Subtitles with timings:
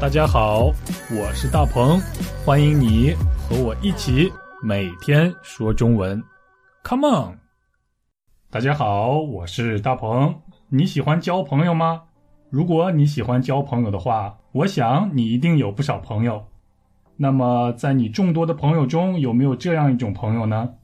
[0.00, 0.66] 大家好，
[1.10, 2.00] 我是大鹏，
[2.46, 4.32] 欢迎你和我一起
[4.62, 6.22] 每天说中文
[6.84, 7.38] ，Come on！
[8.48, 10.32] 大家好，我是大鹏，
[10.68, 12.04] 你喜欢交朋友吗？
[12.48, 16.46] 如果你喜欢交朋友的话，我想你一定有不少朋友。
[17.16, 20.74] 那么，在你众多的朋友中，有没有这样一种朋友呢？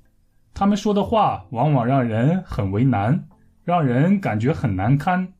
[0.53, 3.29] 他们说的话往往让人很为难，
[3.63, 5.33] 让人感觉很难堪，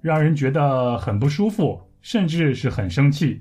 [0.00, 3.40] 让人觉得很不舒服，甚至是很生气。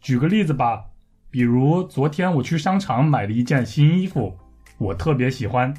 [0.00, 0.82] 举个例子吧，
[1.30, 4.34] 比如昨天我去商场买了一件新衣服，
[4.78, 5.72] 我特别喜欢。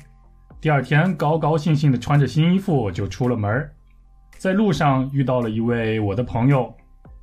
[0.61, 3.67] 第二天高高兴兴的穿着新衣服就出了门，
[4.37, 6.71] 在路上遇到了一位我的朋友，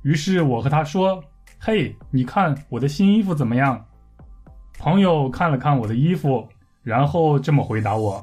[0.01, 1.23] 于是我和他说
[1.57, 3.85] ：“嘿，你看我的新衣服怎么样？”
[4.77, 6.45] 朋友看了看我的衣服。
[6.81, 8.21] 然后这么回答我：“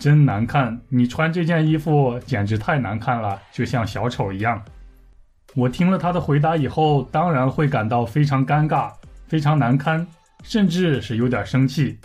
[0.00, 4.64] 真难看，你穿这件衣服简直太难看了，就像小丑一样。”
[5.56, 8.92] 我听了他的回答以后，当然会感到非常尴尬、
[9.26, 10.06] 非常难堪，
[10.42, 11.98] 甚至是有点生气。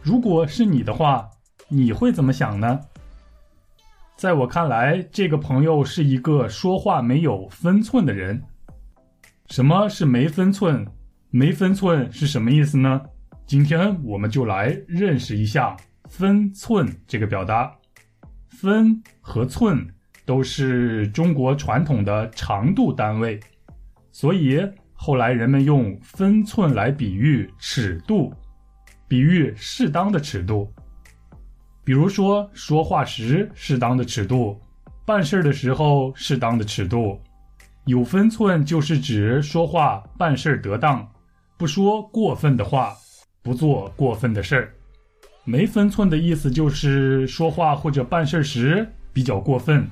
[0.00, 1.28] 如果是你的话，
[1.68, 2.78] 你会怎么想呢？
[4.16, 8.40] 在我看来，这个朋友是一个说话没有分寸的人。
[9.50, 10.86] 什么是没分寸？
[11.30, 13.02] 没分寸是什么意思呢？
[13.44, 15.76] 今天我们就来认识一下
[16.08, 17.74] “分寸”这个表达。
[18.48, 19.84] 分和寸
[20.24, 23.38] 都是中国传统的长度单位，
[24.10, 24.60] 所以
[24.92, 28.32] 后来人们用分寸来比喻尺度，
[29.06, 30.72] 比喻适当的尺度。
[31.84, 34.60] 比如说，说话时适当的尺度，
[35.04, 37.20] 办事的时候适当的尺度。
[37.86, 41.06] 有分寸就是指说话办事得当，
[41.58, 42.96] 不说过分的话。
[43.42, 44.74] 不做过分的事儿，
[45.44, 49.86] 没分寸的意思就是说话或者办事时比较过分。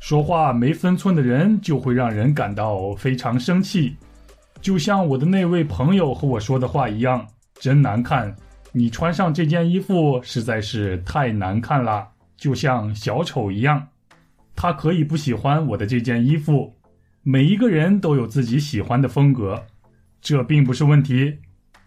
[0.00, 3.96] 说话没分寸的人就会让人感到非常生气，
[4.60, 8.34] 就像我的那位朋友和我说的话一样，真难看！
[8.72, 12.06] 你穿上这件衣服实在是太难看了，
[12.36, 13.88] 就像小丑一样。
[14.54, 16.74] 他可以不喜欢我的这件衣服，
[17.22, 19.64] 每一个人都有自己喜欢的风格，
[20.20, 21.38] 这并不是问题。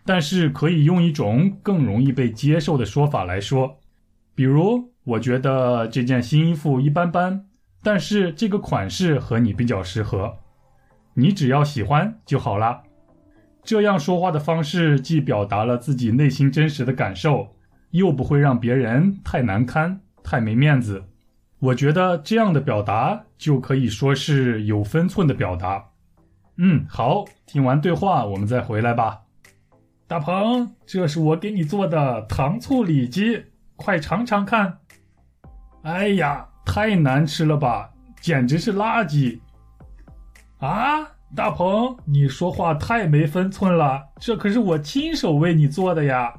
[0.04, 3.80] 但是可以用一种更容易被接受的说法来说，
[4.34, 7.46] 比如我觉得这件新衣服一般般，
[7.84, 10.38] 但是这个款式和你比较适合，
[11.14, 12.84] 你只要喜欢就好了。
[13.64, 17.56] 这样说话的方式既表达了自己内心真实的感受，
[17.92, 21.04] 又不会让别人太难堪、太没面子。
[21.60, 25.86] 我觉得这样的表达就可以说是有分寸的表达。
[26.58, 29.22] 嗯，好，听完对话，我们再回来吧。
[30.08, 33.44] 大鹏，这是我给你做的糖醋里脊，
[33.76, 34.80] 快尝尝看。
[35.84, 37.90] 哎呀，太难吃了吧，
[38.22, 39.40] 简直是垃圾！
[40.60, 41.02] 啊，
[41.36, 46.34] 大鹏，你说话太没分寸了，这可是我亲手为你做的呀。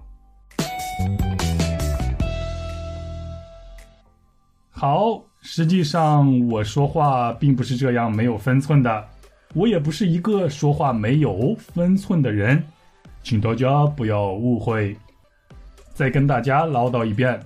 [4.70, 9.04] 好，实际上我说话并不是这样没有分寸的，
[9.54, 12.62] 我也不是一个说话没有分寸的人。
[13.22, 14.96] 请大家不要误会。
[15.94, 17.40] 再跟大家唠叨一遍，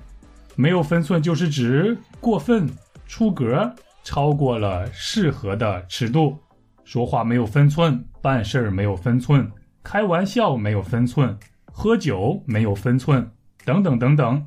[0.58, 2.66] 没有分寸就是指过分、
[3.06, 3.70] 出格、
[4.02, 6.38] 超过了适合的尺度，
[6.82, 9.46] 说话没有分寸，办事儿没有分寸，
[9.82, 13.30] 开玩笑没有分寸，喝酒没有分寸，
[13.66, 14.46] 等等等等。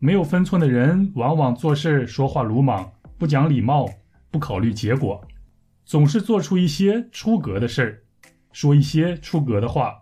[0.00, 3.88] 没有分寸的人往往做事说话鲁莽，不讲礼貌，
[4.30, 5.24] 不考虑结果，
[5.84, 8.02] 总是做出一些出格的事儿，
[8.52, 9.94] 说一些出格的话。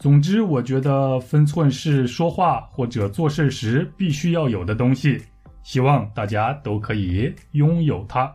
[0.00, 5.22] 总之，我觉得分寸是说话或者做事时必须要有的东西，
[5.62, 8.34] 希望大家都可以拥有它。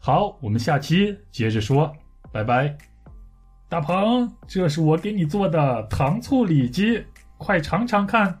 [0.00, 1.94] 好，我们下期接着说，
[2.32, 2.76] 拜拜。
[3.68, 7.04] 大鹏，这是我给你做的糖醋里脊，
[7.38, 8.40] 快尝尝看。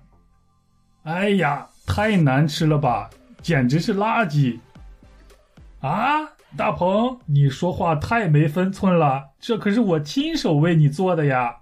[1.04, 3.08] 哎呀，太难吃了吧，
[3.40, 4.58] 简直是垃圾！
[5.80, 11.54] 啊，大鹏，你说话太没分寸了，这可是我亲手为你做的呀。